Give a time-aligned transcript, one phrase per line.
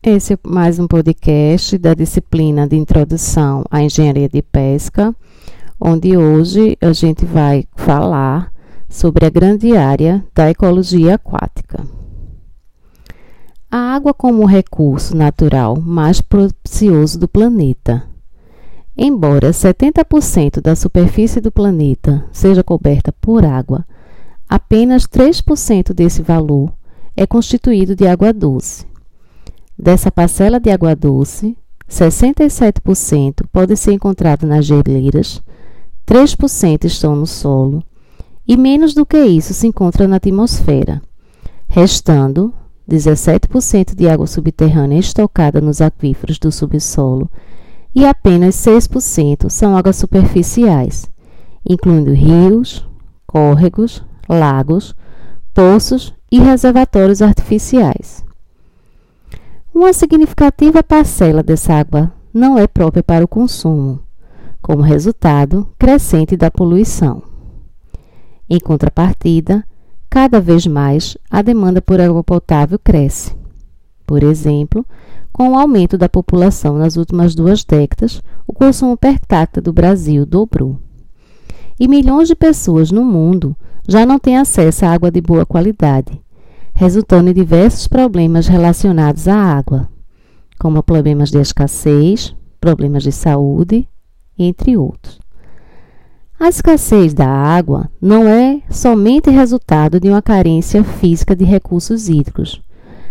[0.00, 5.12] Esse é mais um podcast da disciplina de Introdução à Engenharia de Pesca,
[5.78, 8.52] onde hoje a gente vai falar
[8.88, 11.84] sobre a grande área da ecologia aquática.
[13.68, 18.04] A água como recurso natural mais precioso do planeta.
[18.96, 23.84] Embora 70% da superfície do planeta seja coberta por água,
[24.48, 26.72] apenas 3% desse valor
[27.16, 28.87] é constituído de água doce.
[29.78, 31.56] Dessa parcela de água doce,
[31.88, 35.40] 67% pode ser encontrado nas geleiras,
[36.04, 37.82] 3% estão no solo
[38.46, 41.00] e menos do que isso se encontra na atmosfera,
[41.68, 42.52] restando
[42.90, 47.30] 17% de água subterrânea estocada nos aquíferos do subsolo
[47.94, 51.08] e apenas 6% são águas superficiais,
[51.64, 52.84] incluindo rios,
[53.26, 54.96] córregos, lagos,
[55.54, 58.26] poços e reservatórios artificiais.
[59.78, 64.00] Uma significativa parcela dessa água não é própria para o consumo,
[64.60, 67.22] como resultado crescente da poluição.
[68.50, 69.64] Em contrapartida,
[70.10, 73.36] cada vez mais a demanda por água potável cresce.
[74.04, 74.84] Por exemplo,
[75.32, 80.26] com o aumento da população nas últimas duas décadas, o consumo per capita do Brasil
[80.26, 80.76] dobrou.
[81.78, 83.54] E milhões de pessoas no mundo
[83.86, 86.20] já não têm acesso a água de boa qualidade,
[86.78, 89.88] resultando em diversos problemas relacionados à água,
[90.60, 93.88] como problemas de escassez, problemas de saúde,
[94.38, 95.18] entre outros.
[96.38, 102.62] A escassez da água não é somente resultado de uma carência física de recursos hídricos,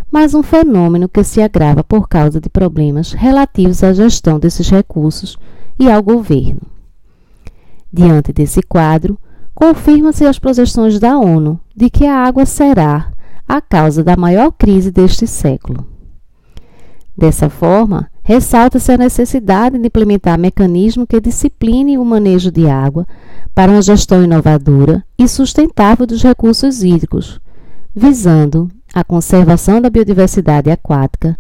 [0.10, 5.38] mas um fenômeno que se agrava por causa de problemas relativos à gestão desses recursos
[5.78, 6.62] e ao governo.
[7.92, 9.20] Diante desse quadro,
[9.54, 13.12] confirmam-se as projeções da ONU de que a água será
[13.48, 15.86] a causa da maior crise deste século.
[17.18, 23.08] Dessa forma, ressalta-se a necessidade de implementar mecanismos que disciplinem o manejo de água
[23.56, 27.40] para uma gestão inovadora e sustentável dos recursos hídricos,
[27.96, 31.36] visando a conservação da biodiversidade aquática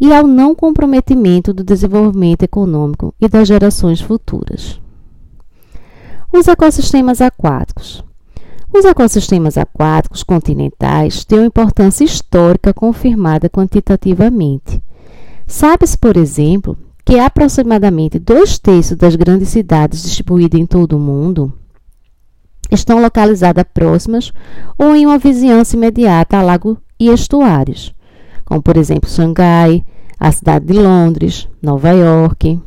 [0.00, 4.80] e ao não comprometimento do desenvolvimento econômico e das gerações futuras.
[6.32, 8.04] Os ecossistemas aquáticos.
[8.72, 14.80] Os ecossistemas aquáticos continentais têm uma importância histórica confirmada quantitativamente.
[15.46, 21.52] Sabe-se, por exemplo, que aproximadamente dois terços das grandes cidades distribuídas em todo o mundo
[22.70, 24.30] estão localizadas próximas
[24.76, 27.94] ou em uma vizinhança imediata a lago e estuários,
[28.44, 29.82] como por exemplo Xangai,
[30.20, 32.60] a cidade de Londres, Nova York.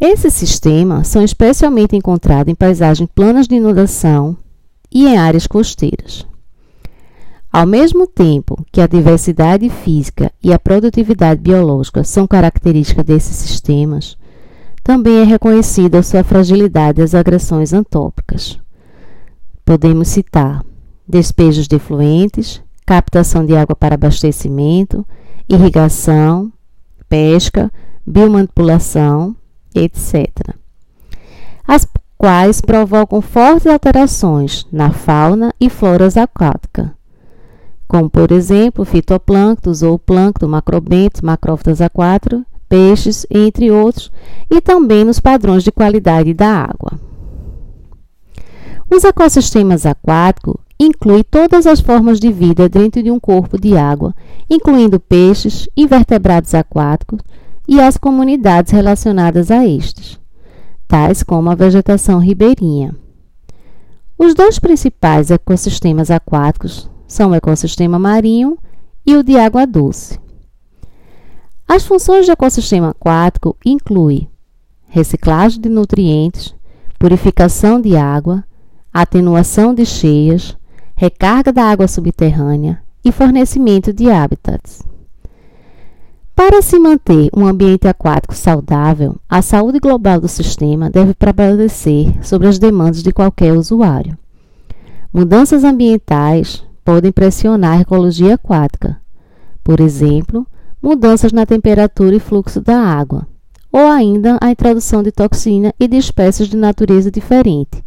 [0.00, 4.36] Esses sistemas são especialmente encontrados em paisagens planas de inundação
[4.90, 6.26] e em áreas costeiras.
[7.50, 14.16] Ao mesmo tempo que a diversidade física e a produtividade biológica são características desses sistemas,
[14.84, 18.58] também é reconhecida sua fragilidade às agressões antópicas.
[19.64, 20.64] Podemos citar
[21.06, 25.06] despejos de efluentes, captação de água para abastecimento,
[25.48, 26.52] irrigação,
[27.08, 27.70] pesca,
[28.06, 29.34] biomanipulação,
[29.74, 30.54] etc.
[31.66, 31.86] As
[32.18, 36.92] quais provocam fortes alterações na fauna e flora aquática,
[37.86, 44.10] como por exemplo fitoplâncton, zooplâncton, macrobentos, macrófitas aquáticos, peixes, entre outros,
[44.50, 46.98] e também nos padrões de qualidade da água.
[48.90, 54.14] Os ecossistemas aquáticos inclui todas as formas de vida dentro de um corpo de água,
[54.50, 57.20] incluindo peixes, invertebrados aquáticos
[57.66, 60.18] e as comunidades relacionadas a estes,
[60.88, 62.96] tais como a vegetação ribeirinha.
[64.18, 68.58] Os dois principais ecossistemas aquáticos são o ecossistema marinho
[69.06, 70.18] e o de água doce.
[71.68, 74.28] As funções do ecossistema aquático incluem
[74.88, 76.54] reciclagem de nutrientes,
[76.98, 78.42] purificação de água,
[78.92, 80.56] atenuação de cheias,
[80.96, 84.87] recarga da água subterrânea e fornecimento de hábitats.
[86.38, 92.46] Para se manter um ambiente aquático saudável, a saúde global do sistema deve prevalecer sobre
[92.46, 94.16] as demandas de qualquer usuário.
[95.12, 99.00] Mudanças ambientais podem pressionar a ecologia aquática,
[99.64, 100.46] por exemplo,
[100.80, 103.26] mudanças na temperatura e fluxo da água,
[103.72, 107.82] ou ainda a introdução de toxina e de espécies de natureza diferente.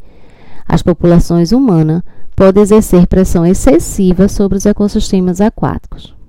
[0.68, 2.04] As populações humanas
[2.36, 6.20] pode exercer pressão excessiva sobre os ecossistemas aquáticos.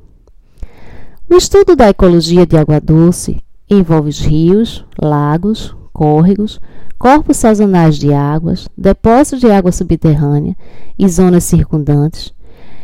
[1.32, 6.60] O estudo da ecologia de água doce envolve os rios, lagos, córregos,
[6.98, 10.54] corpos sazonais de águas, depósitos de água subterrânea
[10.98, 12.34] e zonas circundantes,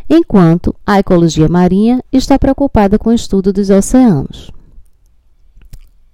[0.09, 4.49] enquanto a ecologia marinha está preocupada com o estudo dos oceanos.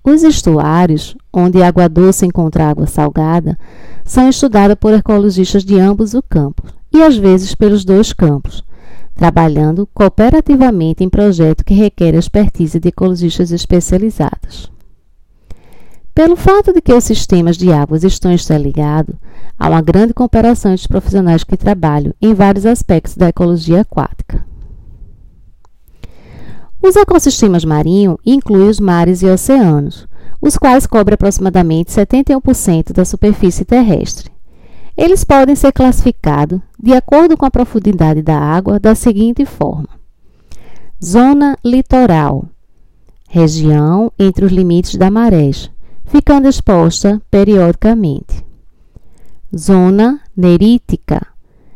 [0.03, 3.57] Os estuários, onde a água doce encontra água salgada,
[4.03, 8.61] são estudados por ecologistas de ambos os campos e às vezes pelos dois campos,
[9.15, 14.71] trabalhando cooperativamente em projeto que requer expertise de ecologistas especializados.
[16.13, 19.15] Pelo fato de que os sistemas de águas estão interligados,
[19.57, 24.45] há uma grande cooperação entre os profissionais que trabalham em vários aspectos da ecologia aquática.
[26.81, 30.07] Os ecossistemas marinhos incluem os mares e oceanos,
[30.41, 34.34] os quais cobrem aproximadamente 71% da superfície terrestre.
[34.97, 39.89] Eles podem ser classificados, de acordo com a profundidade da água, da seguinte forma:
[41.03, 42.45] Zona litoral
[43.27, 45.69] região entre os limites da marés,
[46.05, 48.45] ficando exposta periodicamente.
[49.53, 51.27] Zona nerítica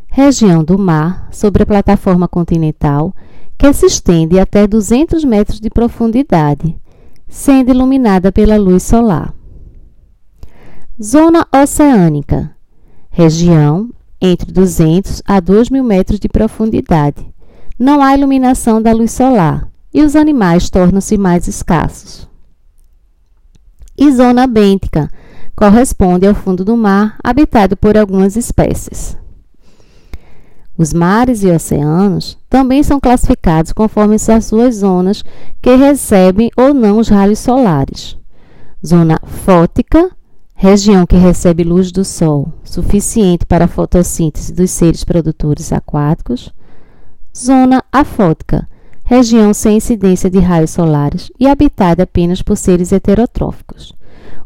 [0.07, 3.13] região do mar sobre a plataforma continental
[3.57, 6.75] que se estende até 200 metros de profundidade,
[7.27, 9.33] sendo iluminada pela luz solar.
[11.01, 12.55] Zona oceânica
[13.19, 13.89] região
[14.21, 17.27] entre 200 a 2 mil metros de profundidade.
[17.77, 22.29] Não há iluminação da luz solar e os animais tornam-se mais escassos.
[23.97, 25.11] E zona bêntica
[25.53, 29.17] corresponde ao fundo do mar habitado por algumas espécies.
[30.77, 35.25] Os mares e oceanos também são classificados conforme as suas zonas
[35.61, 38.17] que recebem ou não os raios solares.
[38.85, 40.09] Zona fótica
[40.61, 46.53] região que recebe luz do Sol suficiente para a fotossíntese dos seres produtores aquáticos,
[47.35, 48.67] zona afótica,
[49.05, 53.95] região sem incidência de raios solares e habitada apenas por seres heterotróficos.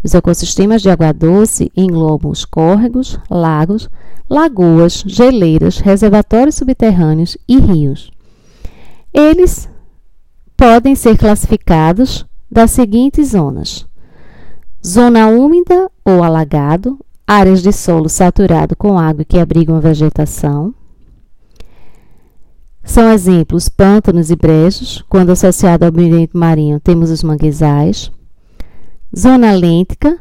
[0.04, 3.89] Os ecossistemas de água doce englobam os córregos, lagos,
[4.30, 8.12] lagoas, geleiras, reservatórios subterrâneos e rios.
[9.12, 9.68] Eles
[10.56, 13.88] podem ser classificados das seguintes zonas:
[14.85, 20.75] Zona úmida ou alagado, áreas de solo saturado com água que abrigam a vegetação.
[22.83, 28.12] São exemplos pântanos e brejos, quando associado ao ambiente marinho temos os manguezais.
[29.18, 30.19] Zona lêntica,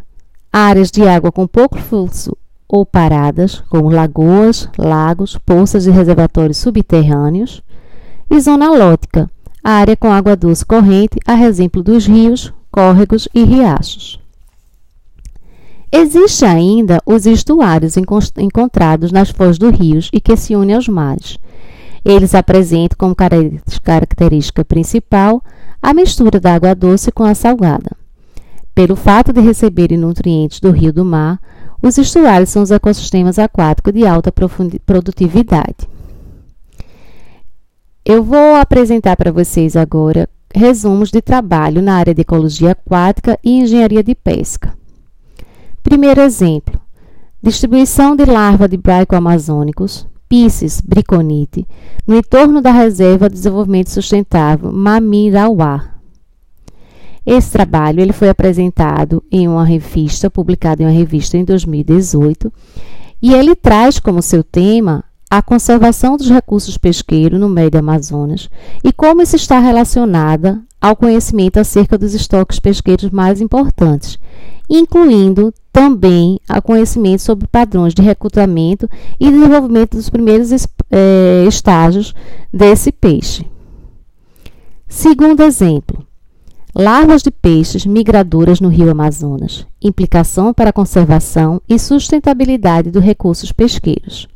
[0.53, 2.37] áreas de água com pouco fluxo
[2.69, 7.65] ou paradas, como lagoas, lagos, poças e reservatórios subterrâneos.
[8.31, 9.29] E zona lótica,
[9.62, 14.21] área com água doce corrente, a exemplo dos rios, córregos e riachos.
[15.94, 17.97] Existem ainda os estuários
[18.39, 21.39] encontrados nas foz dos rios e que se unem aos mares.
[22.03, 25.43] Eles apresentam como característica principal
[25.83, 27.94] a mistura da água doce com a salgada.
[28.75, 31.39] Pelo fato de receberem nutrientes do rio do mar,
[31.83, 34.33] os estuários são os ecossistemas aquáticos de alta
[34.87, 35.87] produtividade.
[38.03, 43.61] Eu vou apresentar para vocês agora resumos de trabalho na área de ecologia aquática e
[43.61, 44.73] engenharia de pesca.
[45.82, 46.81] Primeiro exemplo:
[47.43, 51.67] distribuição de larva de braico amazônicos, Pisces briconite,
[52.06, 55.90] no entorno da Reserva de Desenvolvimento Sustentável Mamirauá.
[57.25, 62.52] Esse trabalho ele foi apresentado em uma revista, publicado em uma revista em 2018,
[63.20, 68.50] e ele traz como seu tema a conservação dos recursos pesqueiros no meio do Amazonas
[68.84, 74.19] e como isso está relacionada ao conhecimento acerca dos estoques pesqueiros mais importantes,
[74.69, 78.88] incluindo também a conhecimento sobre padrões de recrutamento
[79.19, 80.50] e desenvolvimento dos primeiros
[80.91, 82.14] é, estágios
[82.52, 83.46] desse peixe.
[84.86, 86.06] Segundo exemplo,
[86.74, 93.50] larvas de peixes migradoras no rio Amazonas, implicação para a conservação e sustentabilidade dos recursos
[93.50, 94.29] pesqueiros.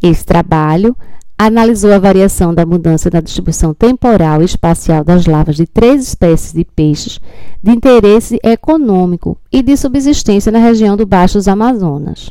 [0.00, 0.96] Esse trabalho
[1.38, 6.52] analisou a variação da mudança na distribuição temporal e espacial das larvas de três espécies
[6.52, 7.20] de peixes
[7.62, 12.30] de interesse econômico e de subsistência na região do Baixo dos Amazonas.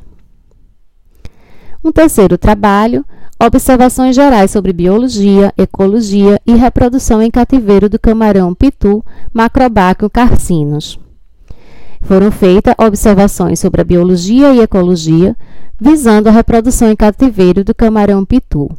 [1.83, 3.05] Um terceiro trabalho,
[3.39, 10.99] observações gerais sobre biologia, ecologia e reprodução em cativeiro do camarão pitu Macrobacter carcinus.
[12.01, 15.35] Foram feitas observações sobre a biologia e ecologia,
[15.79, 18.69] visando a reprodução em cativeiro do camarão pitu.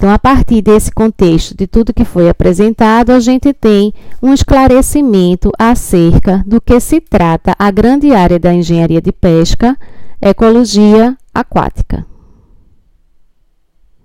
[0.00, 3.92] Então, a partir desse contexto, de tudo que foi apresentado, a gente tem
[4.22, 9.76] um esclarecimento acerca do que se trata a grande área da engenharia de pesca,
[10.18, 12.06] ecologia aquática.